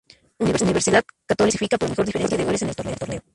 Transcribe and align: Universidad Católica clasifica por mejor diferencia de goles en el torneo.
Universidad 0.39 1.03
Católica 1.27 1.35
clasifica 1.51 1.77
por 1.77 1.87
mejor 1.91 2.07
diferencia 2.07 2.35
de 2.35 2.43
goles 2.45 2.63
en 2.63 2.69
el 2.69 2.75
torneo. 2.75 3.21